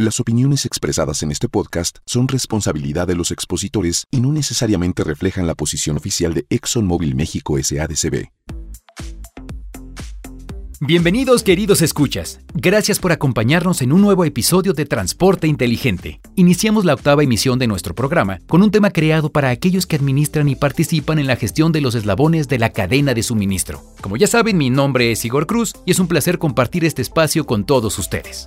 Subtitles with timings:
[0.00, 5.48] Las opiniones expresadas en este podcast son responsabilidad de los expositores y no necesariamente reflejan
[5.48, 8.28] la posición oficial de ExxonMobil México SADCB.
[10.80, 12.38] Bienvenidos queridos escuchas.
[12.54, 16.20] Gracias por acompañarnos en un nuevo episodio de Transporte Inteligente.
[16.36, 20.48] Iniciamos la octava emisión de nuestro programa con un tema creado para aquellos que administran
[20.48, 23.82] y participan en la gestión de los eslabones de la cadena de suministro.
[24.00, 27.46] Como ya saben, mi nombre es Igor Cruz y es un placer compartir este espacio
[27.46, 28.46] con todos ustedes.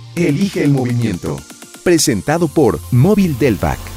[0.15, 1.37] Elige el movimiento.
[1.83, 3.90] Presentado por Móvil Delvac.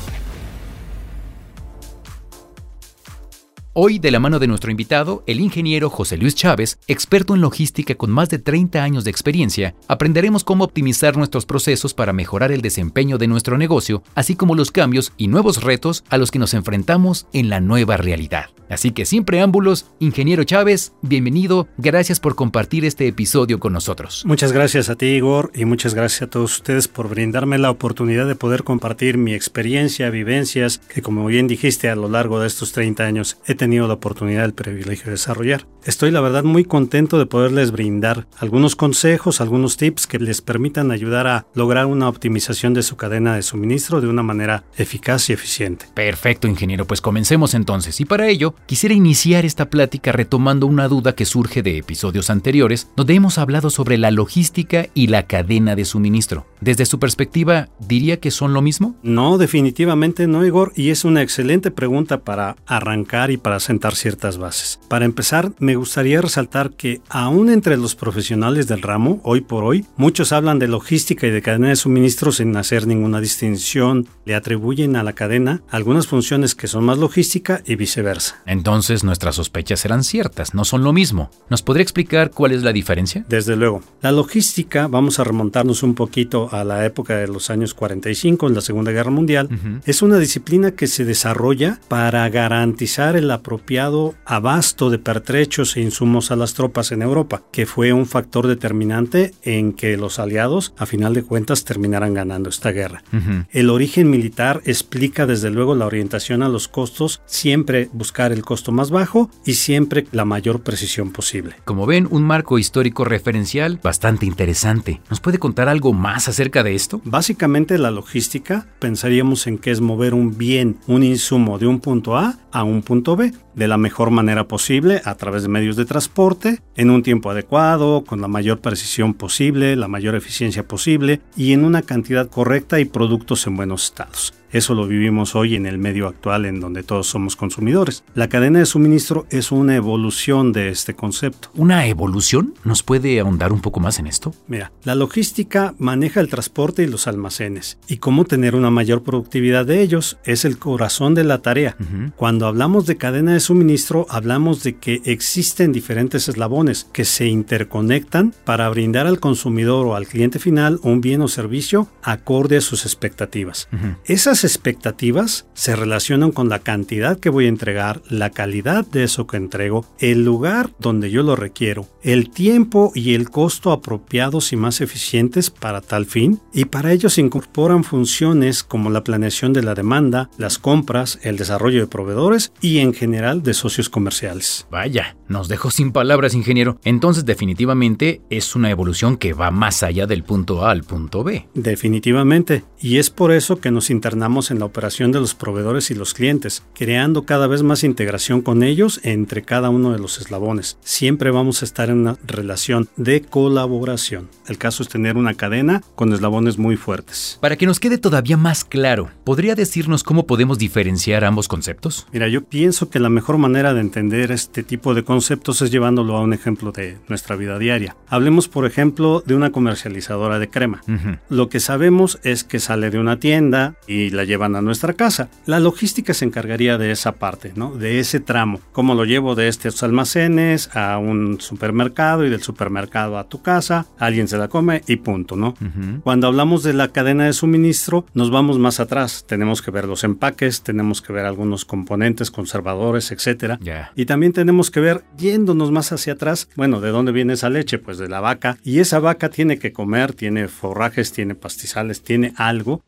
[3.77, 7.97] Hoy, de la mano de nuestro invitado, el ingeniero José Luis Chávez, experto en logística
[7.97, 12.63] con más de 30 años de experiencia, aprenderemos cómo optimizar nuestros procesos para mejorar el
[12.63, 16.55] desempeño de nuestro negocio, así como los cambios y nuevos retos a los que nos
[16.55, 18.51] enfrentamos en la nueva realidad.
[18.69, 24.23] Así que sin preámbulos, ingeniero Chávez, bienvenido, gracias por compartir este episodio con nosotros.
[24.25, 28.27] Muchas gracias a ti, Igor, y muchas gracias a todos ustedes por brindarme la oportunidad
[28.27, 32.73] de poder compartir mi experiencia, vivencias, que como bien dijiste, a lo largo de estos
[32.73, 35.67] 30 años he tenido la oportunidad, el privilegio de desarrollar.
[35.85, 40.91] Estoy, la verdad, muy contento de poderles brindar algunos consejos, algunos tips que les permitan
[40.91, 45.33] ayudar a lograr una optimización de su cadena de suministro de una manera eficaz y
[45.33, 45.87] eficiente.
[45.95, 48.01] Perfecto, ingeniero, pues comencemos entonces.
[48.01, 52.89] Y para ello, quisiera iniciar esta plática retomando una duda que surge de episodios anteriores,
[52.97, 56.47] donde hemos hablado sobre la logística y la cadena de suministro.
[56.61, 58.97] Desde su perspectiva, ¿diría que son lo mismo?
[59.03, 64.39] No, definitivamente no, Igor, y es una excelente pregunta para arrancar y para sentar ciertas
[64.39, 64.81] bases.
[64.89, 69.87] Para empezar, me gustaría resaltar que aún entre los profesionales del ramo, hoy por hoy,
[69.97, 74.97] muchos hablan de logística y de cadena de suministro sin hacer ninguna distinción, le atribuyen
[74.97, 78.43] a la cadena algunas funciones que son más logística y viceversa.
[78.47, 81.31] Entonces nuestras sospechas eran ciertas, no son lo mismo.
[81.51, 83.25] ¿Nos podría explicar cuál es la diferencia?
[83.29, 87.75] Desde luego, la logística, vamos a remontarnos un poquito a la época de los años
[87.75, 89.49] 45, en la Segunda Guerra Mundial,
[89.85, 96.31] es una disciplina que se desarrolla para garantizar el apropiado abasto de pertrechos e insumos
[96.31, 100.87] a las tropas en Europa, que fue un factor determinante en que los aliados, a
[100.87, 103.05] final de cuentas, terminaran ganando esta guerra.
[103.51, 108.73] El origen militar explica desde luego la orientación a los costos, siempre buscar el costo
[108.73, 111.57] más bajo y siempre la mayor precisión posible.
[111.67, 115.03] Como ven, un marco histórico referencial bastante interesante.
[115.11, 117.03] ¿Nos puede contar algo más acerca de esto?
[117.05, 122.17] Básicamente la logística pensaríamos en que es mover un bien, un insumo de un punto
[122.17, 125.85] A a un punto B de la mejor manera posible a través de medios de
[125.85, 131.53] transporte, en un tiempo adecuado, con la mayor precisión posible, la mayor eficiencia posible y
[131.53, 134.35] en una cantidad correcta y productos en buenos estados.
[134.55, 138.05] Eso lo vivimos hoy en el medio actual en donde todos somos consumidores.
[138.15, 141.51] La cadena de suministro es una evolución de este concepto.
[141.57, 142.55] ¿Una evolución?
[142.63, 144.33] ¿Nos puede ahondar un poco más en esto?
[144.47, 149.67] Mira, la logística maneja el transporte y los almacenes y cómo tener una mayor productividad
[149.67, 151.77] de ellos es el corazón de la tarea.
[152.15, 158.33] Cuando hablamos de cadena de suministro, hablamos de que existen diferentes eslabones que se interconectan
[158.45, 162.85] para brindar al consumidor o al cliente final un bien o servicio acorde a sus
[162.85, 163.69] expectativas.
[163.73, 163.97] Ujú.
[164.05, 169.27] Esas expectativas se relacionan con la cantidad que voy a entregar, la calidad de eso
[169.27, 174.57] que entrego, el lugar donde yo lo requiero, el tiempo y el costo apropiados y
[174.57, 179.63] más eficientes para tal fin, y para ello se incorporan funciones como la planeación de
[179.63, 184.67] la demanda, las compras, el desarrollo de proveedores y en general de socios comerciales.
[184.71, 186.79] Vaya, nos dejó sin palabras, ingeniero.
[186.85, 191.49] Entonces definitivamente es una evolución que va más allá del punto A al punto B.
[191.55, 195.95] Definitivamente, y es por eso que nos internamos en la operación de los proveedores y
[195.95, 200.77] los clientes, creando cada vez más integración con ellos entre cada uno de los eslabones.
[200.83, 204.29] Siempre vamos a estar en una relación de colaboración.
[204.49, 207.39] El caso es tener una cadena con eslabones muy fuertes.
[207.41, 212.07] Para que nos quede todavía más claro, ¿podría decirnos cómo podemos diferenciar ambos conceptos?
[212.13, 216.17] Mira, yo pienso que la mejor manera de entender este tipo de conceptos es llevándolo
[216.17, 217.97] a un ejemplo de nuestra vida diaria.
[218.09, 220.81] Hablemos, por ejemplo, de una comercializadora de crema.
[220.89, 221.19] Ujú.
[221.29, 224.95] Lo que sabemos es que sale de una tienda y la la llevan a nuestra
[224.95, 225.29] casa.
[225.45, 227.77] La logística se encargaría de esa parte, ¿no?
[227.77, 228.61] De ese tramo.
[228.73, 233.87] Cómo lo llevo de estos almacenes a un supermercado y del supermercado a tu casa,
[233.99, 235.55] alguien se la come y punto, ¿no?
[236.03, 239.25] Cuando hablamos de la cadena de suministro, nos vamos más atrás.
[239.29, 243.59] Tenemos que ver los empaques, tenemos que ver algunos componentes, conservadores, etcétera.
[243.95, 247.79] Y también tenemos que ver, yéndonos más hacia atrás, bueno, ¿de dónde viene esa leche?
[247.79, 248.57] Pues de la vaca.
[248.65, 252.83] Y esa vaca tiene que comer, tiene forrajes, tiene pastizales, tiene algo.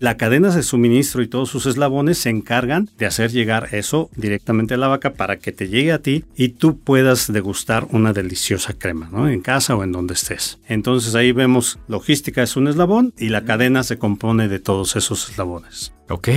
[0.00, 4.74] La cadena de suministro y todos sus eslabones se encargan de hacer llegar eso directamente
[4.74, 8.74] a la vaca para que te llegue a ti y tú puedas degustar una deliciosa
[8.74, 9.28] crema, ¿no?
[9.28, 10.58] En casa o en donde estés.
[10.66, 15.30] Entonces ahí vemos logística es un eslabón y la cadena se compone de todos esos
[15.30, 15.92] eslabones.
[16.08, 16.28] Ok.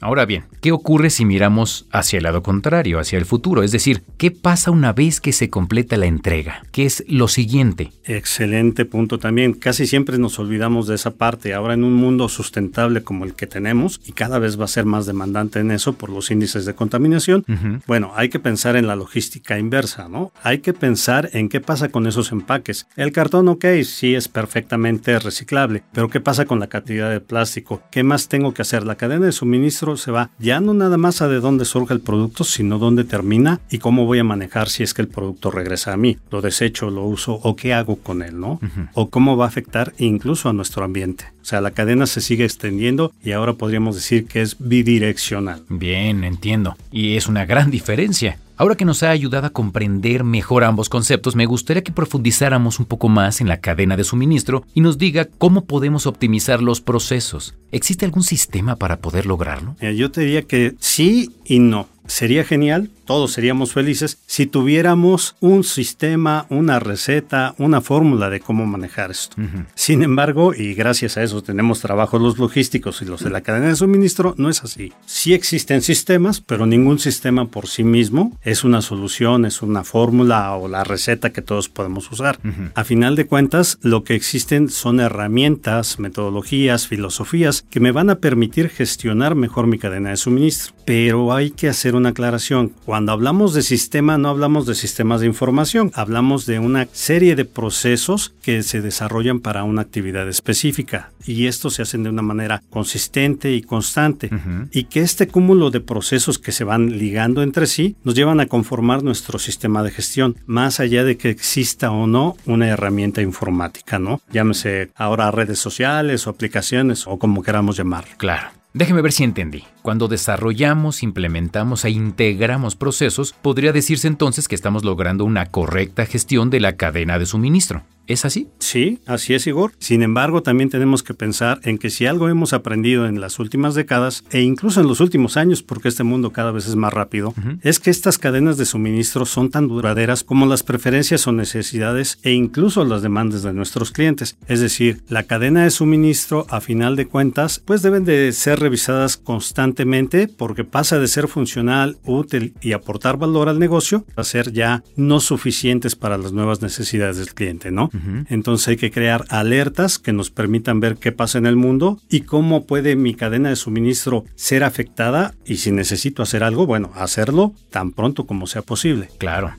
[0.00, 3.62] Ahora bien, ¿qué ocurre si miramos hacia el lado contrario, hacia el futuro?
[3.62, 6.62] Es decir, ¿qué pasa una vez que se completa la entrega?
[6.70, 7.92] ¿Qué es lo siguiente?
[8.04, 9.54] Excelente punto también.
[9.54, 11.54] Casi siempre nos olvidamos de esa parte.
[11.54, 14.84] Ahora en un mundo sustentable como el que tenemos, y cada vez va a ser
[14.84, 17.44] más demandante en eso por los índices de contaminación,
[17.86, 20.32] bueno, hay que pensar en la logística inversa, ¿no?
[20.42, 22.86] Hay que pensar en qué pasa con esos empaques.
[22.96, 27.82] El cartón, ok, sí es perfectamente reciclable, pero ¿qué pasa con la cantidad de plástico?
[27.90, 28.84] ¿Qué más tengo que hacer?
[28.84, 32.00] La cadena de suministro se va ya no nada más a de dónde surge el
[32.00, 35.92] producto, sino dónde termina y cómo voy a manejar si es que el producto regresa
[35.92, 36.18] a mí.
[36.30, 38.60] Lo desecho, lo uso o qué hago con él, ¿no?
[38.94, 41.26] O cómo va a afectar incluso a nuestro ambiente.
[41.42, 45.62] O sea, la cadena se sigue extendiendo y ahora podríamos decir que es bidireccional.
[45.68, 46.76] Bien, entiendo.
[46.90, 48.38] Y es una gran diferencia.
[48.58, 52.86] Ahora que nos ha ayudado a comprender mejor ambos conceptos, me gustaría que profundizáramos un
[52.86, 57.54] poco más en la cadena de suministro y nos diga cómo podemos optimizar los procesos.
[57.70, 59.76] ¿Existe algún sistema para poder lograrlo?
[59.80, 61.86] Yo te diría que sí y no.
[62.06, 68.66] Sería genial, todos seríamos felices si tuviéramos un sistema, una receta, una fórmula de cómo
[68.66, 69.36] manejar esto.
[69.74, 73.68] Sin embargo, y gracias a eso tenemos trabajos los logísticos y los de la cadena
[73.68, 74.92] de suministro, no es así.
[75.06, 80.54] Sí existen sistemas, pero ningún sistema por sí mismo es una solución, es una fórmula
[80.56, 82.38] o la receta que todos podemos usar.
[82.74, 88.16] A final de cuentas, lo que existen son herramientas, metodologías, filosofías que me van a
[88.16, 90.74] permitir gestionar mejor mi cadena de suministro.
[90.84, 92.72] Pero hay que hacer una aclaración.
[92.84, 97.44] Cuando hablamos de sistema no hablamos de sistemas de información, hablamos de una serie de
[97.44, 102.62] procesos que se desarrollan para una actividad específica y estos se hacen de una manera
[102.70, 104.30] consistente y constante
[104.72, 108.46] y que este cúmulo de procesos que se van ligando entre sí nos llevan a
[108.46, 113.98] conformar nuestro sistema de gestión, más allá de que exista o no una herramienta informática,
[113.98, 114.20] ¿no?
[114.32, 118.14] Llámese ahora redes sociales o aplicaciones o como queramos llamarlo.
[118.16, 118.48] Claro.
[118.76, 119.64] Déjeme ver si entendí.
[119.80, 126.50] Cuando desarrollamos, implementamos e integramos procesos, podría decirse entonces que estamos logrando una correcta gestión
[126.50, 127.84] de la cadena de suministro.
[128.06, 128.48] ¿Es así?
[128.58, 129.72] Sí, así es, Igor.
[129.78, 133.74] Sin embargo, también tenemos que pensar en que si algo hemos aprendido en las últimas
[133.74, 137.34] décadas e incluso en los últimos años, porque este mundo cada vez es más rápido,
[137.62, 142.32] es que estas cadenas de suministro son tan duraderas como las preferencias o necesidades e
[142.32, 144.36] incluso las demandas de nuestros clientes.
[144.46, 149.16] Es decir, la cadena de suministro, a final de cuentas, pues deben de ser revisadas
[149.16, 154.84] constantemente porque pasa de ser funcional, útil y aportar valor al negocio a ser ya
[154.96, 157.90] no suficientes para las nuevas necesidades del cliente, ¿no?
[158.28, 162.22] Entonces hay que crear alertas que nos permitan ver qué pasa en el mundo y
[162.22, 167.54] cómo puede mi cadena de suministro ser afectada y si necesito hacer algo, bueno, hacerlo
[167.70, 169.08] tan pronto como sea posible.
[169.18, 169.54] Claro.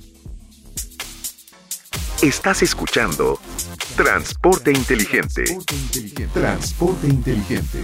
[2.21, 3.39] Estás escuchando
[3.95, 5.43] Transporte Inteligente.
[6.33, 7.79] Transporte Inteligente.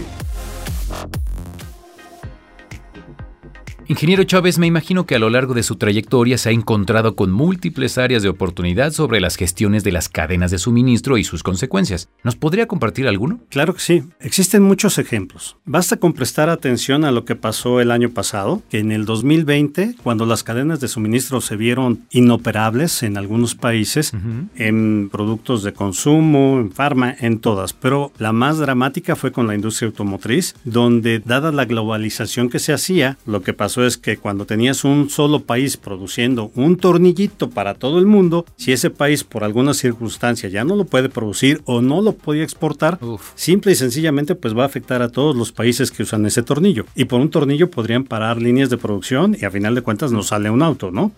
[3.89, 7.31] Ingeniero Chávez, me imagino que a lo largo de su trayectoria se ha encontrado con
[7.33, 12.07] múltiples áreas de oportunidad sobre las gestiones de las cadenas de suministro y sus consecuencias.
[12.23, 13.41] ¿Nos podría compartir alguno?
[13.49, 14.03] Claro que sí.
[14.21, 15.57] Existen muchos ejemplos.
[15.65, 19.95] Basta con prestar atención a lo que pasó el año pasado, que en el 2020,
[20.01, 24.13] cuando las cadenas de suministro se vieron inoperables en algunos países,
[24.55, 29.55] en productos de consumo, en farma, en todas, pero la más dramática fue con la
[29.55, 34.45] industria automotriz, donde dada la globalización que se hacía, lo que pasó es que cuando
[34.45, 39.43] tenías un solo país produciendo un tornillito para todo el mundo, si ese país por
[39.43, 42.99] alguna circunstancia ya no lo puede producir o no lo podía exportar,
[43.35, 46.85] simple y sencillamente pues va a afectar a todos los países que usan ese tornillo.
[46.95, 50.23] Y por un tornillo podrían parar líneas de producción y a final de cuentas no
[50.23, 51.11] sale un auto, ¿no?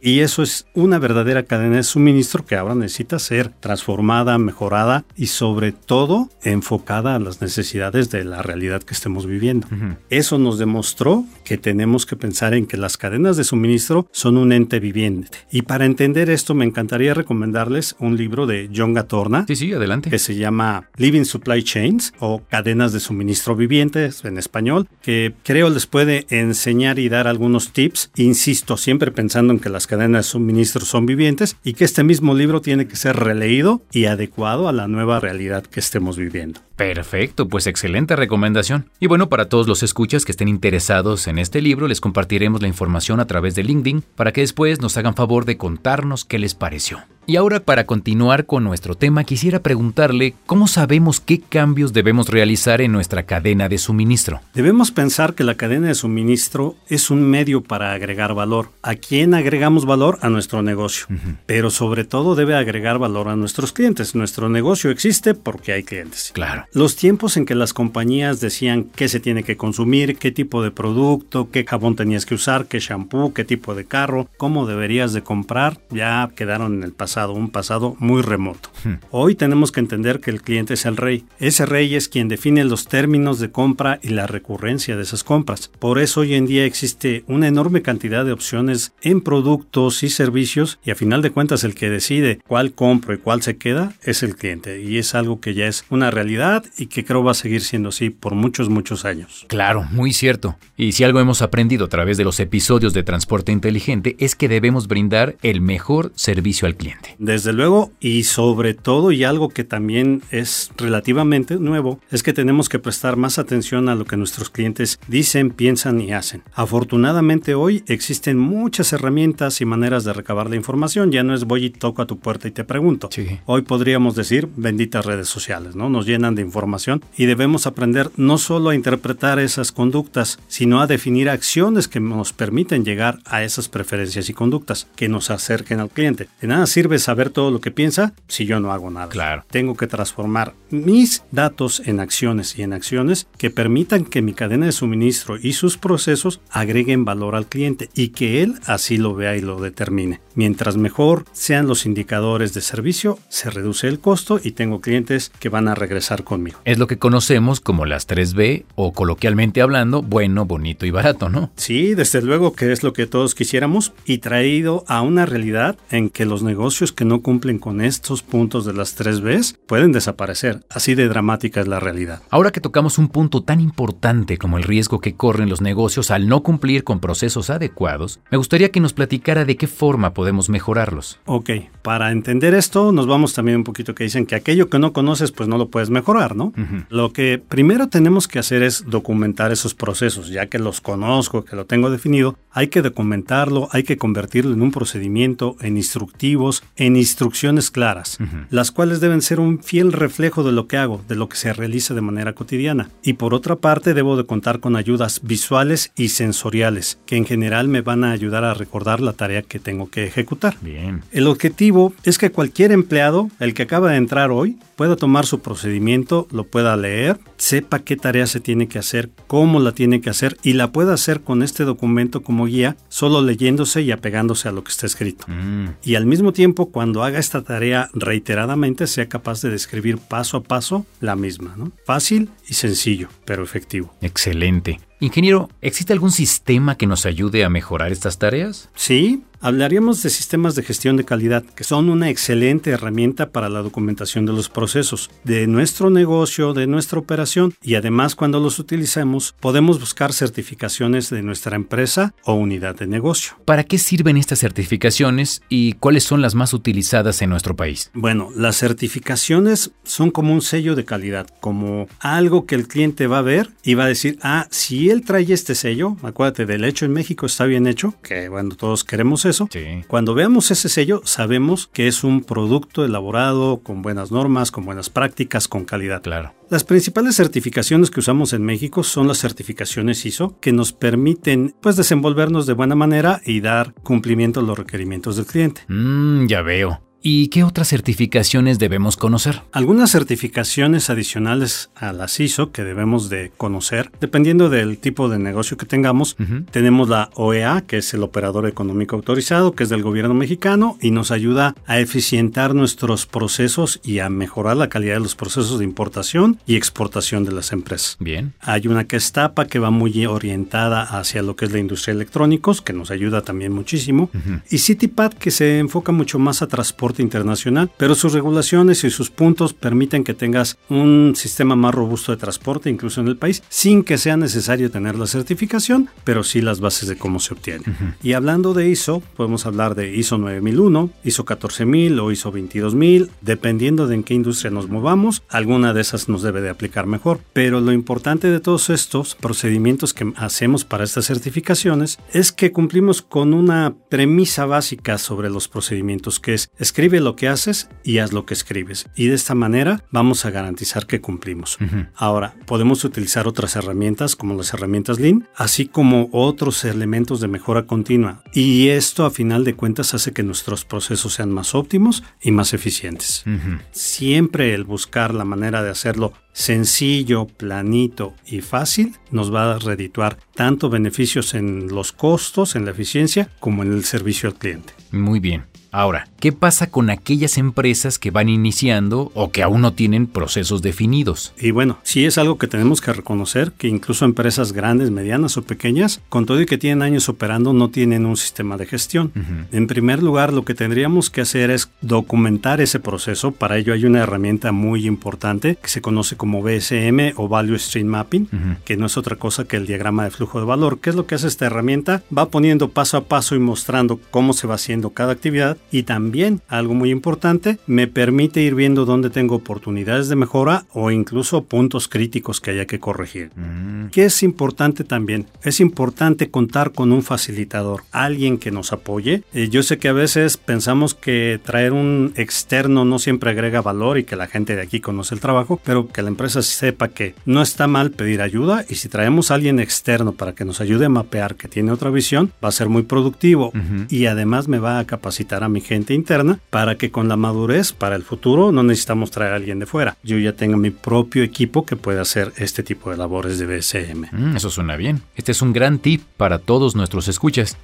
[0.00, 5.26] Y eso es una verdadera cadena de suministro que ahora necesita ser transformada, mejorada y
[5.26, 9.66] sobre todo enfocada a las necesidades de la realidad que estemos viviendo.
[10.10, 14.36] Eso nos demostró que tenemos tenemos que pensar en que las cadenas de suministro son
[14.36, 15.38] un ente viviente.
[15.52, 19.44] Y para entender esto me encantaría recomendarles un libro de John Gatorna.
[19.46, 20.10] Sí, sí, adelante.
[20.10, 25.70] Que se llama Living Supply Chains o Cadenas de Suministro Vivientes en español, que creo
[25.70, 28.10] les puede enseñar y dar algunos tips.
[28.16, 32.34] Insisto, siempre pensando en que las cadenas de suministro son vivientes y que este mismo
[32.34, 36.60] libro tiene que ser releído y adecuado a la nueva realidad que estemos viviendo.
[36.78, 38.88] Perfecto, pues excelente recomendación.
[39.00, 42.68] Y bueno, para todos los escuchas que estén interesados en este libro, les compartiremos la
[42.68, 46.54] información a través de LinkedIn para que después nos hagan favor de contarnos qué les
[46.54, 47.00] pareció.
[47.30, 52.80] Y ahora para continuar con nuestro tema, quisiera preguntarle cómo sabemos qué cambios debemos realizar
[52.80, 54.40] en nuestra cadena de suministro.
[54.54, 58.70] Debemos pensar que la cadena de suministro es un medio para agregar valor.
[58.82, 60.18] ¿A quién agregamos valor?
[60.22, 61.04] A nuestro negocio.
[61.44, 64.14] Pero sobre todo debe agregar valor a nuestros clientes.
[64.14, 66.30] Nuestro negocio existe porque hay clientes.
[66.32, 66.64] Claro.
[66.72, 70.70] Los tiempos en que las compañías decían qué se tiene que consumir, qué tipo de
[70.70, 75.22] producto, qué jabón tenías que usar, qué shampoo, qué tipo de carro, cómo deberías de
[75.22, 78.70] comprar, ya quedaron en el pasado un pasado muy remoto.
[78.84, 78.94] Hmm.
[79.10, 81.24] Hoy tenemos que entender que el cliente es el rey.
[81.38, 85.70] Ese rey es quien define los términos de compra y la recurrencia de esas compras.
[85.78, 90.78] Por eso hoy en día existe una enorme cantidad de opciones en productos y servicios
[90.84, 94.22] y a final de cuentas el que decide cuál compro y cuál se queda es
[94.22, 97.34] el cliente y es algo que ya es una realidad y que creo va a
[97.34, 99.44] seguir siendo así por muchos, muchos años.
[99.48, 100.56] Claro, muy cierto.
[100.76, 104.48] Y si algo hemos aprendido a través de los episodios de Transporte Inteligente es que
[104.48, 107.07] debemos brindar el mejor servicio al cliente.
[107.18, 112.68] Desde luego, y sobre todo, y algo que también es relativamente nuevo, es que tenemos
[112.68, 116.42] que prestar más atención a lo que nuestros clientes dicen, piensan y hacen.
[116.54, 121.66] Afortunadamente hoy existen muchas herramientas y maneras de recabar la información, ya no es voy
[121.66, 123.08] y toco a tu puerta y te pregunto.
[123.46, 125.88] Hoy podríamos decir benditas redes sociales, ¿no?
[125.88, 130.86] Nos llenan de información y debemos aprender no solo a interpretar esas conductas, sino a
[130.86, 135.90] definir acciones que nos permiten llegar a esas preferencias y conductas que nos acerquen al
[135.90, 136.28] cliente.
[136.40, 139.08] De nada sirve saber todo lo que piensa si yo no hago nada.
[139.08, 139.44] Claro.
[139.50, 144.66] Tengo que transformar mis datos en acciones y en acciones que permitan que mi cadena
[144.66, 149.36] de suministro y sus procesos agreguen valor al cliente y que él así lo vea
[149.36, 150.20] y lo determine.
[150.34, 155.48] Mientras mejor sean los indicadores de servicio, se reduce el costo y tengo clientes que
[155.48, 156.60] van a regresar conmigo.
[156.64, 161.50] Es lo que conocemos como las 3B o coloquialmente hablando, bueno, bonito y barato, ¿no?
[161.56, 166.08] Sí, desde luego que es lo que todos quisiéramos y traído a una realidad en
[166.08, 170.64] que los negocios que no cumplen con estos puntos de las tres Bs pueden desaparecer.
[170.70, 172.22] Así de dramática es la realidad.
[172.30, 176.28] Ahora que tocamos un punto tan importante como el riesgo que corren los negocios al
[176.28, 181.18] no cumplir con procesos adecuados, me gustaría que nos platicara de qué forma podemos mejorarlos.
[181.26, 181.50] Ok,
[181.82, 185.32] para entender esto nos vamos también un poquito que dicen que aquello que no conoces
[185.32, 186.52] pues no lo puedes mejorar, ¿no?
[186.88, 191.56] Lo que primero tenemos que hacer es documentar esos procesos, ya que los conozco, que
[191.56, 196.96] lo tengo definido, hay que documentarlo, hay que convertirlo en un procedimiento, en instructivos, en
[196.96, 198.18] instrucciones claras,
[198.50, 201.52] las cuales deben ser un fiel reflejo de lo que hago, de lo que se
[201.52, 202.90] realiza de manera cotidiana.
[203.02, 207.68] Y por otra parte, debo de contar con ayudas visuales y sensoriales, que en general
[207.68, 210.56] me van a ayudar a recordar la tarea que tengo que ejecutar.
[210.60, 211.02] Bien.
[211.12, 215.40] El objetivo es que cualquier empleado, el que acaba de entrar hoy, pueda tomar su
[215.40, 220.08] procedimiento, lo pueda leer, sepa qué tarea se tiene que hacer, cómo la tiene que
[220.08, 224.52] hacer y la pueda hacer con este documento como guía, solo leyéndose y apegándose a
[224.52, 225.24] lo que está escrito.
[225.26, 225.70] Mm.
[225.82, 230.42] Y al mismo tiempo, cuando haga esta tarea reiteradamente, sea capaz de describir paso a
[230.42, 231.54] paso la misma.
[231.56, 231.72] ¿no?
[231.84, 233.94] Fácil y sencillo, pero efectivo.
[234.00, 234.80] Excelente.
[235.00, 238.68] Ingeniero, ¿existe algún sistema que nos ayude a mejorar estas tareas?
[238.74, 243.62] Sí, Hablaríamos de sistemas de gestión de calidad, que son una excelente herramienta para la
[243.62, 249.36] documentación de los procesos de nuestro negocio, de nuestra operación y además cuando los utilizamos
[249.38, 253.34] podemos buscar certificaciones de nuestra empresa o unidad de negocio.
[253.44, 257.92] ¿Para qué sirven estas certificaciones y cuáles son las más utilizadas en nuestro país?
[257.94, 263.18] Bueno, las certificaciones son como un sello de calidad, como algo que el cliente va
[263.18, 264.48] a ver y va a decir, ah,
[264.88, 268.54] si él trae este sello, acuérdate del hecho en México está bien hecho, que bueno,
[268.56, 269.46] todos queremos eso,
[269.86, 274.88] cuando veamos ese sello sabemos que es un producto elaborado con buenas normas, con buenas
[274.88, 276.00] prácticas, con calidad.
[276.00, 276.32] Claro.
[276.48, 281.76] Las principales certificaciones que usamos en México son las certificaciones ISO, que nos permiten pues
[281.76, 285.64] desenvolvernos de buena manera y dar cumplimiento a los requerimientos del cliente.
[285.68, 286.87] Mmm, ya veo.
[287.00, 289.42] ¿Y qué otras certificaciones debemos conocer?
[289.52, 295.56] Algunas certificaciones adicionales a las ISO que debemos de conocer, dependiendo del tipo de negocio
[295.56, 296.16] que tengamos,
[296.50, 300.90] tenemos la OEA, que es el Operador Económico Autorizado, que es del gobierno mexicano y
[300.90, 305.64] nos ayuda a eficientar nuestros procesos y a mejorar la calidad de los procesos de
[305.64, 307.96] importación y exportación de las empresas.
[308.00, 308.34] Bien.
[308.40, 311.94] Hay una que es TAPA, que va muy orientada hacia lo que es la industria
[311.94, 314.10] de electrónicos, que nos ayuda también muchísimo.
[314.50, 319.10] Y CityPad, que se enfoca mucho más a transporte internacional, pero sus regulaciones y sus
[319.10, 323.84] puntos permiten que tengas un sistema más robusto de transporte incluso en el país, sin
[323.84, 327.64] que sea necesario tener la certificación, pero sí las bases de cómo se obtiene.
[328.02, 333.86] Y hablando de ISO, podemos hablar de ISO 9001, ISO 14000 o ISO 22000, dependiendo
[333.86, 337.60] de en qué industria nos movamos, alguna de esas nos debe de aplicar mejor, pero
[337.60, 343.34] lo importante de todos estos procedimientos que hacemos para estas certificaciones es que cumplimos con
[343.34, 348.24] una premisa básica sobre los procedimientos que es escribe lo que haces y haz lo
[348.24, 348.86] que escribes.
[348.94, 351.58] Y de esta manera vamos a garantizar que cumplimos.
[351.96, 357.66] Ahora, podemos utilizar otras herramientas como las herramientas Lean, así como otros elementos de mejora
[357.66, 358.22] continua.
[358.32, 362.54] Y esto a final de cuentas hace que nuestros procesos sean más óptimos y más
[362.54, 363.24] eficientes.
[363.72, 370.18] Siempre el buscar la manera de hacerlo sencillo, planito y fácil nos va a redituar
[370.36, 374.74] tanto beneficios en los costos, en la eficiencia, como en el servicio al cliente.
[374.92, 375.46] Muy bien.
[375.70, 380.62] Ahora, ¿qué pasa con aquellas empresas que van iniciando o que aún no tienen procesos
[380.62, 381.32] definidos?
[381.38, 385.42] Y bueno, sí es algo que tenemos que reconocer, que incluso empresas grandes, medianas o
[385.42, 389.12] pequeñas, con todo y que tienen años operando, no tienen un sistema de gestión.
[389.52, 393.32] En primer lugar, lo que tendríamos que hacer es documentar ese proceso.
[393.32, 397.86] Para ello hay una herramienta muy importante que se conoce como BSM o Value Stream
[397.86, 398.28] Mapping,
[398.64, 400.80] que no es otra cosa que el diagrama de flujo de valor.
[400.80, 402.02] ¿Qué es lo que hace esta herramienta?
[402.16, 406.07] Va poniendo paso a paso y mostrando cómo se va haciendo cada actividad y también,
[406.48, 411.88] algo muy importante, me permite ir viendo dónde tengo oportunidades de mejora o incluso puntos
[411.88, 413.30] críticos que haya que corregir.
[413.36, 413.88] Mm.
[413.90, 415.26] ¿Qué es importante también?
[415.42, 419.22] Es importante contar con un facilitador, alguien que nos apoye.
[419.32, 423.98] Eh, yo sé que a veces pensamos que traer un externo no siempre agrega valor
[423.98, 427.14] y que la gente de aquí conoce el trabajo, pero que la empresa sepa que
[427.26, 430.86] no está mal pedir ayuda y si traemos a alguien externo para que nos ayude
[430.86, 433.52] a mapear que tiene otra visión, va a ser muy productivo
[433.88, 437.72] y además me va a capacitar a mi gente interna para que con la madurez
[437.72, 439.96] para el futuro no necesitamos traer a alguien de fuera.
[440.02, 444.08] Yo ya tengo mi propio equipo que puede hacer este tipo de labores de BSM.
[444.10, 445.02] Mm, eso suena bien.
[445.16, 447.56] Este es un gran tip para todos nuestros escuchas.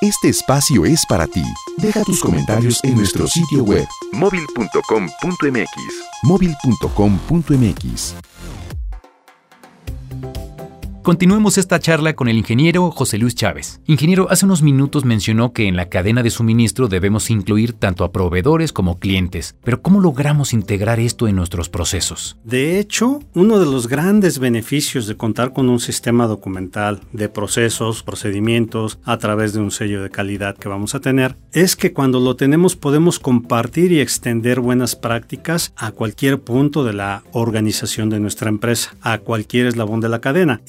[0.00, 1.42] Este espacio es para ti.
[1.76, 5.70] Deja tus comentarios en nuestro sitio web móvil.com.mx.
[6.22, 8.14] móvil.com.mx.
[11.02, 13.80] Continuemos esta charla con el ingeniero José Luis Chávez.
[13.86, 18.12] Ingeniero, hace unos minutos mencionó que en la cadena de suministro debemos incluir tanto a
[18.12, 22.36] proveedores como clientes, pero ¿cómo logramos integrar esto en nuestros procesos?
[22.44, 28.02] De hecho, uno de los grandes beneficios de contar con un sistema documental de procesos,
[28.02, 32.20] procedimientos, a través de un sello de calidad que vamos a tener, es que cuando
[32.20, 38.20] lo tenemos podemos compartir y extender buenas prácticas a cualquier punto de la organización de
[38.20, 40.60] nuestra empresa, a cualquier eslabón de la cadena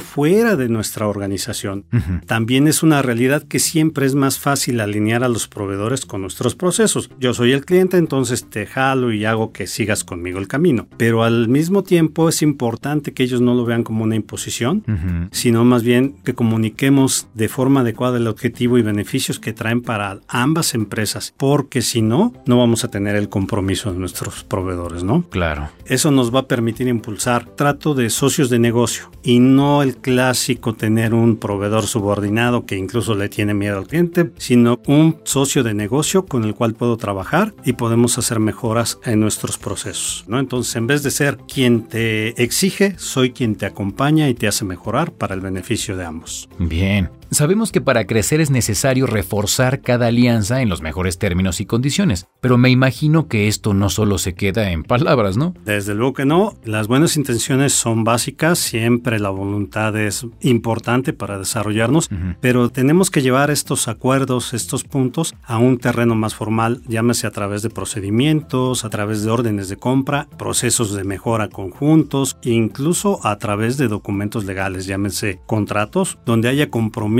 [0.00, 1.84] fuera de nuestra organización.
[2.26, 6.54] También es una realidad que siempre es más fácil alinear a los proveedores con nuestros
[6.54, 7.10] procesos.
[7.18, 10.86] Yo soy el cliente, entonces te jalo y hago que sigas conmigo el camino.
[10.96, 15.64] Pero al mismo tiempo es importante que ellos no lo vean como una imposición, sino
[15.64, 20.74] más bien que comuniquemos de forma adecuada el objetivo y beneficios que traen para ambas
[20.74, 25.22] empresas, porque si no, no vamos a tener el compromiso de nuestros proveedores, ¿no?
[25.30, 25.70] Claro.
[25.86, 29.96] Eso nos va a permitir impulsar trato de socios de negocio y no no el
[29.96, 35.64] clásico tener un proveedor subordinado que incluso le tiene miedo al cliente, sino un socio
[35.64, 40.24] de negocio con el cual puedo trabajar y podemos hacer mejoras en nuestros procesos.
[40.28, 40.38] ¿no?
[40.38, 44.64] Entonces, en vez de ser quien te exige, soy quien te acompaña y te hace
[44.64, 46.48] mejorar para el beneficio de ambos.
[46.60, 47.17] Bien.
[47.30, 52.26] Sabemos que para crecer es necesario reforzar cada alianza en los mejores términos y condiciones,
[52.40, 55.52] pero me imagino que esto no solo se queda en palabras, ¿no?
[55.62, 56.54] Desde luego que no.
[56.64, 62.08] Las buenas intenciones son básicas, siempre la voluntad es importante para desarrollarnos,
[62.40, 67.30] pero tenemos que llevar estos acuerdos, estos puntos a un terreno más formal, llámese a
[67.30, 73.36] través de procedimientos, a través de órdenes de compra, procesos de mejora conjuntos, incluso a
[73.36, 77.17] través de documentos legales, llámese contratos, donde haya compromisos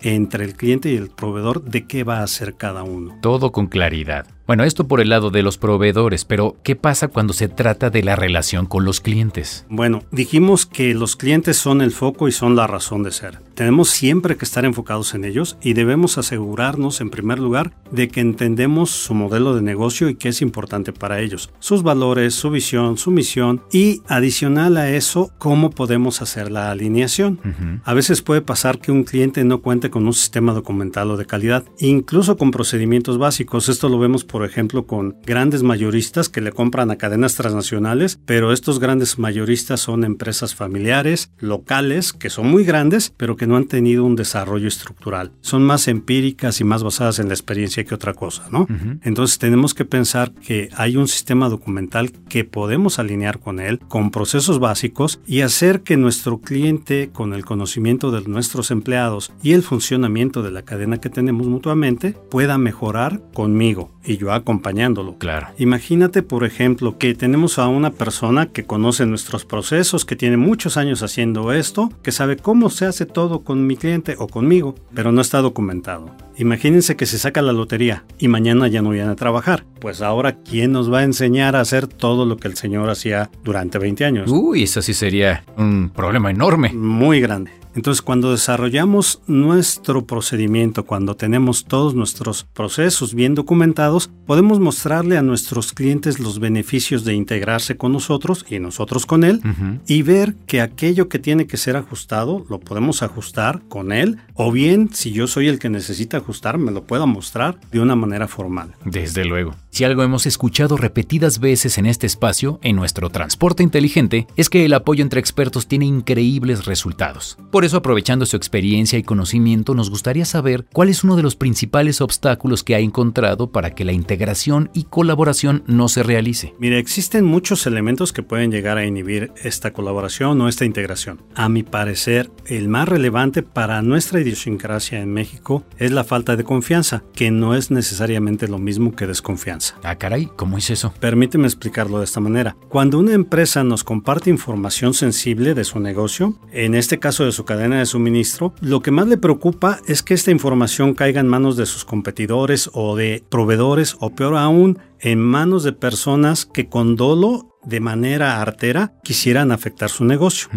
[0.00, 3.18] entre el cliente y el proveedor de qué va a hacer cada uno.
[3.22, 4.26] Todo con claridad.
[4.48, 8.02] Bueno, esto por el lado de los proveedores, pero ¿qué pasa cuando se trata de
[8.02, 9.66] la relación con los clientes?
[9.68, 13.40] Bueno, dijimos que los clientes son el foco y son la razón de ser.
[13.52, 18.20] Tenemos siempre que estar enfocados en ellos y debemos asegurarnos, en primer lugar, de que
[18.20, 22.96] entendemos su modelo de negocio y qué es importante para ellos, sus valores, su visión,
[22.96, 27.82] su misión y adicional a eso, cómo podemos hacer la alineación.
[27.84, 31.26] A veces puede pasar que un cliente no cuente con un sistema documental o de
[31.26, 33.68] calidad, incluso con procedimientos básicos.
[33.68, 38.52] Esto lo vemos, por ejemplo, con grandes mayoristas que le compran a cadenas transnacionales, pero
[38.52, 43.66] estos grandes mayoristas son empresas familiares, locales, que son muy grandes, pero que no han
[43.66, 45.32] tenido un desarrollo estructural.
[45.40, 48.66] Son más empíricas y más basadas en la experiencia que otra cosa, ¿no?
[49.02, 54.10] Entonces tenemos que pensar que hay un sistema documental que podemos alinear con él, con
[54.10, 59.62] procesos básicos y hacer que nuestro cliente, con el conocimiento de nuestros empleados y el
[59.62, 65.16] funcionamiento de la cadena que tenemos mutuamente, pueda mejorar conmigo y yo acompañándolo.
[65.18, 65.48] Claro.
[65.58, 70.76] Imagínate, por ejemplo, que tenemos a una persona que conoce nuestros procesos, que tiene muchos
[70.76, 75.12] años haciendo esto, que sabe cómo se hace todo con mi cliente o conmigo, pero
[75.12, 76.10] no está documentado.
[76.36, 79.64] Imagínense que se saca la lotería y mañana ya no viene a trabajar.
[79.80, 83.30] Pues ahora, ¿quién nos va a enseñar a hacer todo lo que el señor hacía
[83.42, 84.30] durante 20 años?
[84.30, 86.72] Uy, eso sí sería un problema enorme.
[86.72, 87.50] Muy grande.
[87.74, 95.22] Entonces, cuando desarrollamos nuestro procedimiento, cuando tenemos todos nuestros procesos bien documentados, podemos mostrarle a
[95.22, 99.40] nuestros clientes los beneficios de integrarse con nosotros y nosotros con él
[99.86, 104.52] y ver que aquello que tiene que ser ajustado lo podemos ajustar con él o
[104.52, 108.28] bien si yo soy el que necesita ajustar me lo pueda mostrar de una manera
[108.28, 108.74] formal.
[108.84, 109.54] Desde luego.
[109.70, 114.64] Si algo hemos escuchado repetidas veces en este espacio, en nuestro transporte inteligente, es que
[114.64, 117.38] el apoyo entre expertos tiene increíbles resultados.
[117.50, 121.36] Por eso, aprovechando su experiencia y conocimiento, nos gustaría saber cuál es uno de los
[121.36, 126.54] principales obstáculos que ha encontrado para que la integración y colaboración no se realice.
[126.58, 131.20] Mire, existen muchos elementos que pueden llegar a inhibir esta colaboración o esta integración.
[131.34, 136.44] A mi parecer, el más relevante para nuestra idiosincrasia en México es la falta de
[136.44, 139.74] confianza, que no es necesariamente lo mismo que desconfianza.
[139.82, 140.94] Ah, caray, ¿cómo es eso?
[141.00, 142.56] Permíteme explicarlo de esta manera.
[142.70, 147.44] Cuando una empresa nos comparte información sensible de su negocio, en este caso de su
[147.48, 151.56] cadena de suministro, lo que más le preocupa es que esta información caiga en manos
[151.56, 156.96] de sus competidores o de proveedores o peor aún, en manos de personas que con
[156.96, 160.48] dolo de manera artera quisieran afectar su negocio.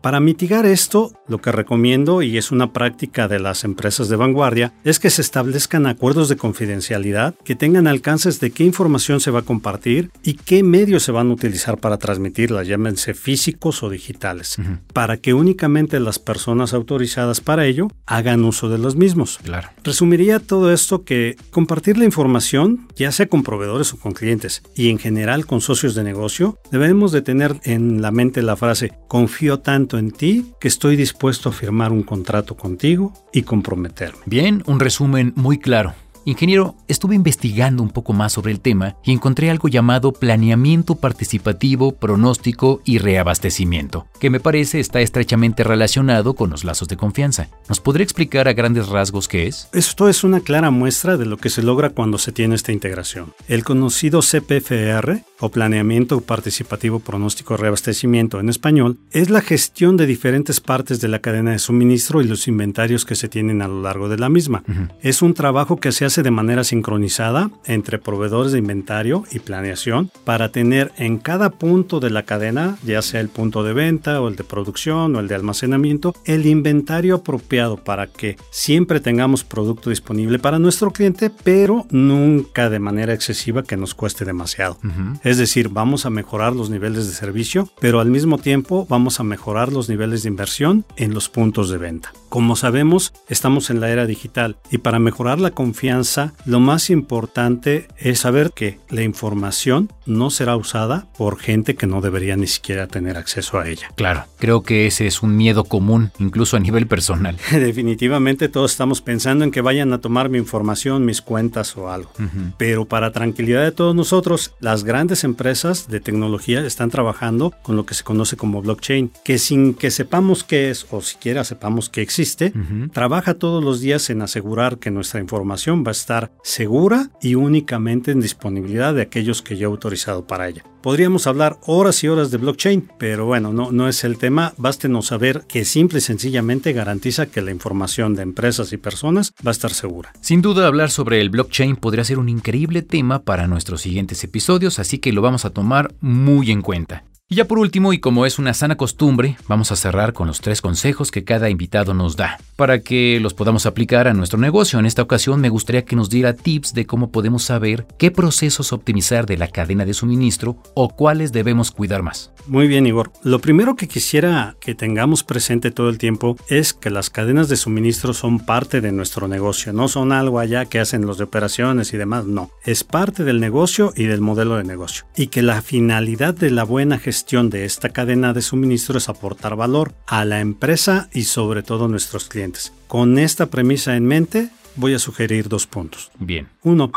[0.00, 4.72] Para mitigar esto, lo que recomiendo, y es una práctica de las empresas de vanguardia,
[4.84, 9.40] es que se establezcan acuerdos de confidencialidad que tengan alcances de qué información se va
[9.40, 14.56] a compartir y qué medios se van a utilizar para transmitirla, llámense físicos o digitales,
[14.92, 19.40] para que únicamente las personas autorizadas para ello hagan uso de los mismos.
[19.42, 19.70] Claro.
[19.82, 24.90] Resumiría todo esto que compartir la información, ya sea con proveedores o con clientes, y
[24.90, 29.60] en general con socios de negocio, debemos de tener en la mente la frase, confío
[29.60, 34.20] tanto en ti que estoy dispuesto a firmar un contrato contigo y comprometerme.
[34.26, 35.94] Bien, un resumen muy claro.
[36.30, 41.90] Ingeniero, estuve investigando un poco más sobre el tema y encontré algo llamado planeamiento participativo,
[41.90, 47.48] pronóstico y reabastecimiento, que me parece está estrechamente relacionado con los lazos de confianza.
[47.68, 49.68] ¿Nos podría explicar a grandes rasgos qué es?
[49.72, 53.32] Esto es una clara muestra de lo que se logra cuando se tiene esta integración.
[53.48, 60.60] El conocido CPFR, o Planeamiento Participativo Pronóstico Reabastecimiento en español, es la gestión de diferentes
[60.60, 64.08] partes de la cadena de suministro y los inventarios que se tienen a lo largo
[64.08, 64.62] de la misma.
[65.00, 70.10] Es un trabajo que se hace de manera sincronizada entre proveedores de inventario y planeación
[70.24, 74.28] para tener en cada punto de la cadena, ya sea el punto de venta o
[74.28, 79.90] el de producción o el de almacenamiento, el inventario apropiado para que siempre tengamos producto
[79.90, 84.78] disponible para nuestro cliente, pero nunca de manera excesiva que nos cueste demasiado.
[85.22, 89.24] Es decir, vamos a mejorar los niveles de servicio, pero al mismo tiempo vamos a
[89.24, 92.12] mejorar los niveles de inversión en los puntos de venta.
[92.28, 95.99] Como sabemos, estamos en la era digital y para mejorar la confianza,
[96.44, 102.00] lo más importante es saber que la información no será usada por gente que no
[102.00, 103.88] debería ni siquiera tener acceso a ella.
[103.94, 107.36] Claro, creo que ese es un miedo común, incluso a nivel personal.
[107.50, 112.10] Definitivamente todos estamos pensando en que vayan a tomar mi información, mis cuentas o algo.
[112.58, 117.86] Pero para tranquilidad de todos nosotros, las grandes empresas de tecnología están trabajando con lo
[117.86, 122.02] que se conoce como blockchain, que sin que sepamos qué es o siquiera sepamos que
[122.02, 122.52] existe,
[122.92, 128.10] trabaja todos los días en asegurar que nuestra información va a estar segura y únicamente
[128.10, 130.64] en disponibilidad de aquellos que ya autorizaron para ella.
[130.82, 134.54] Podríamos hablar horas y horas de blockchain, pero bueno, no, no es el tema.
[134.56, 139.50] Bástenos saber que simple y sencillamente garantiza que la información de empresas y personas va
[139.50, 140.12] a estar segura.
[140.20, 144.78] Sin duda, hablar sobre el blockchain podría ser un increíble tema para nuestros siguientes episodios,
[144.78, 147.04] así que lo vamos a tomar muy en cuenta.
[147.32, 150.40] Y ya por último, y como es una sana costumbre, vamos a cerrar con los
[150.40, 154.80] tres consejos que cada invitado nos da, para que los podamos aplicar a nuestro negocio.
[154.80, 158.72] En esta ocasión me gustaría que nos diera tips de cómo podemos saber qué procesos
[158.72, 162.32] optimizar de la cadena de suministro o cuáles debemos cuidar más.
[162.48, 163.12] Muy bien, Igor.
[163.22, 167.56] Lo primero que quisiera que tengamos presente todo el tiempo es que las cadenas de
[167.56, 171.94] suministro son parte de nuestro negocio, no son algo allá que hacen los de operaciones
[171.94, 172.50] y demás, no.
[172.64, 175.04] Es parte del negocio y del modelo de negocio.
[175.16, 179.54] Y que la finalidad de la buena gestión de esta cadena de suministro es aportar
[179.54, 182.72] valor a la empresa y sobre todo a nuestros clientes.
[182.88, 186.10] Con esta premisa en mente, voy a sugerir dos puntos.
[186.18, 186.48] Bien.
[186.62, 186.90] Uno,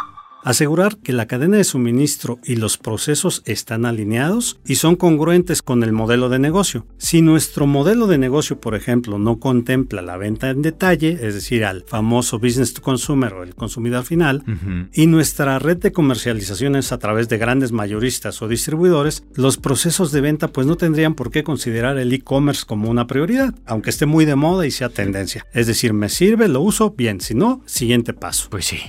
[0.43, 5.83] Asegurar que la cadena de suministro y los procesos están alineados y son congruentes con
[5.83, 6.85] el modelo de negocio.
[6.97, 11.63] Si nuestro modelo de negocio, por ejemplo, no contempla la venta en detalle, es decir,
[11.63, 14.43] al famoso business to consumer o el consumidor final,
[14.91, 20.11] y nuestra red de comercialización es a través de grandes mayoristas o distribuidores, los procesos
[20.11, 24.05] de venta pues no tendrían por qué considerar el e-commerce como una prioridad, aunque esté
[24.05, 25.45] muy de moda y sea tendencia.
[25.53, 28.49] Es decir, me sirve, lo uso, bien, si no, siguiente paso.
[28.49, 28.79] Pues sí.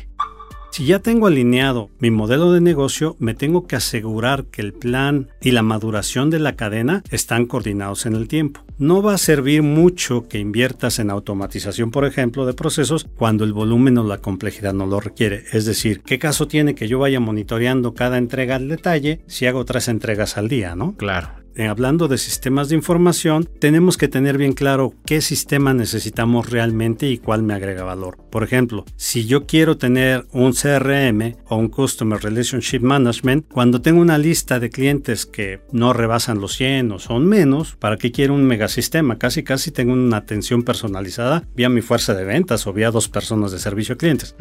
[0.74, 5.28] Si ya tengo alineado mi modelo de negocio, me tengo que asegurar que el plan
[5.40, 8.64] y la maduración de la cadena están coordinados en el tiempo.
[8.76, 13.52] No va a servir mucho que inviertas en automatización, por ejemplo, de procesos cuando el
[13.52, 15.44] volumen o la complejidad no lo requiere.
[15.52, 19.64] Es decir, ¿qué caso tiene que yo vaya monitoreando cada entrega al detalle si hago
[19.64, 20.96] tres entregas al día, no?
[20.96, 21.43] Claro.
[21.56, 27.08] Eh, hablando de sistemas de información, tenemos que tener bien claro qué sistema necesitamos realmente
[27.08, 28.18] y cuál me agrega valor.
[28.30, 34.00] Por ejemplo, si yo quiero tener un CRM o un Customer Relationship Management, cuando tengo
[34.00, 38.34] una lista de clientes que no rebasan los 100 o son menos, ¿para qué quiero
[38.34, 39.18] un megasistema?
[39.18, 43.52] Casi casi tengo una atención personalizada vía mi fuerza de ventas o vía dos personas
[43.52, 44.34] de servicio a clientes.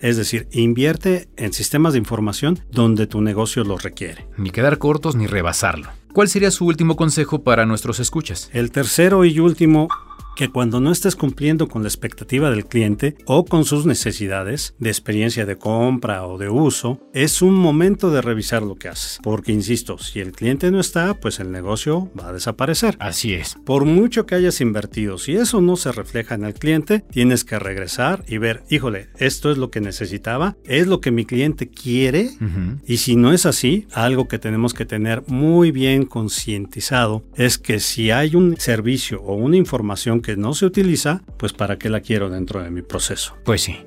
[0.00, 4.26] Es decir, invierte en sistemas de información donde tu negocio lo requiere.
[4.36, 5.88] Ni quedar cortos ni rebasarlo.
[6.12, 8.50] ¿Cuál sería su último consejo para nuestros escuchas?
[8.52, 9.88] El tercero y último
[10.38, 14.88] que cuando no estés cumpliendo con la expectativa del cliente o con sus necesidades de
[14.88, 19.18] experiencia de compra o de uso, es un momento de revisar lo que haces.
[19.24, 22.96] Porque, insisto, si el cliente no está, pues el negocio va a desaparecer.
[23.00, 23.56] Así es.
[23.66, 27.58] Por mucho que hayas invertido, si eso no se refleja en el cliente, tienes que
[27.58, 32.30] regresar y ver, híjole, esto es lo que necesitaba, es lo que mi cliente quiere.
[32.86, 37.80] Y si no es así, algo que tenemos que tener muy bien concientizado es que
[37.80, 42.00] si hay un servicio o una información que no se utiliza, pues para qué la
[42.00, 43.36] quiero dentro de mi proceso.
[43.44, 43.78] Pues sí.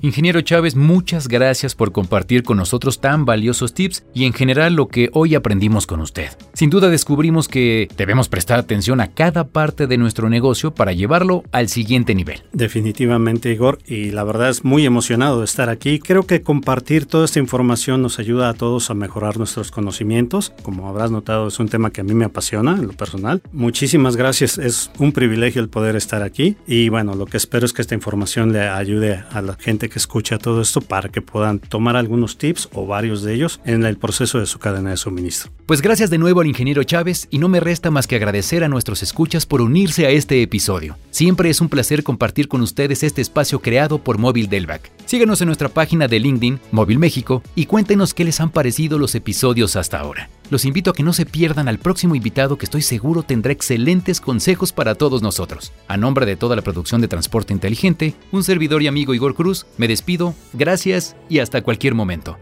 [0.00, 4.86] Ingeniero Chávez, muchas gracias por compartir con nosotros tan valiosos tips y en general lo
[4.86, 6.28] que hoy aprendimos con usted.
[6.52, 11.42] Sin duda descubrimos que debemos prestar atención a cada parte de nuestro negocio para llevarlo
[11.50, 12.44] al siguiente nivel.
[12.52, 15.98] Definitivamente, Igor, y la verdad es muy emocionado estar aquí.
[15.98, 20.52] Creo que compartir toda esta información nos ayuda a todos a mejorar nuestros conocimientos.
[20.62, 23.42] Como habrás notado, es un tema que a mí me apasiona en lo personal.
[23.50, 27.72] Muchísimas gracias, es un privilegio el poder estar aquí y bueno, lo que espero es
[27.72, 29.54] que esta información le ayude a la
[29.88, 33.84] que escucha todo esto para que puedan tomar algunos tips o varios de ellos en
[33.84, 35.50] el proceso de su cadena de suministro.
[35.66, 38.68] Pues gracias de nuevo al ingeniero Chávez y no me resta más que agradecer a
[38.68, 40.96] nuestros escuchas por unirse a este episodio.
[41.10, 44.90] Siempre es un placer compartir con ustedes este espacio creado por Móvil Delvac.
[45.06, 49.14] Síganos en nuestra página de LinkedIn, Móvil México, y cuéntenos qué les han parecido los
[49.14, 50.28] episodios hasta ahora.
[50.50, 54.20] Los invito a que no se pierdan al próximo invitado que estoy seguro tendrá excelentes
[54.20, 55.72] consejos para todos nosotros.
[55.88, 59.66] A nombre de toda la producción de Transporte Inteligente, un servidor y amigo Igor Cruz,
[59.76, 62.38] me despido, gracias y hasta cualquier momento.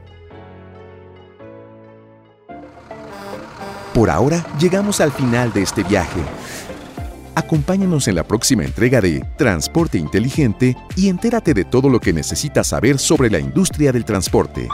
[3.93, 6.21] Por ahora llegamos al final de este viaje.
[7.35, 12.69] Acompáñanos en la próxima entrega de Transporte Inteligente y entérate de todo lo que necesitas
[12.69, 14.69] saber sobre la industria del transporte.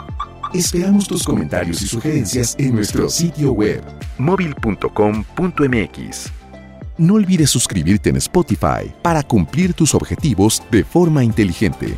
[0.54, 3.82] Esperamos tus comentarios y sugerencias en nuestro sitio web
[4.18, 4.72] móvil.com.mx.
[6.98, 11.96] No olvides suscribirte en Spotify para cumplir tus objetivos de forma inteligente.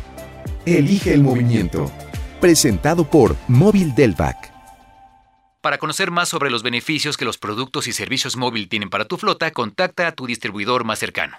[0.65, 1.91] Elige el movimiento.
[2.39, 4.53] Presentado por Móvil Delvac.
[5.59, 9.17] Para conocer más sobre los beneficios que los productos y servicios móvil tienen para tu
[9.17, 11.35] flota, contacta a tu distribuidor más cercano.